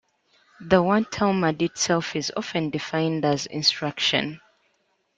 [0.59, 4.41] The word "Talmud" itself is often defined as "instruction".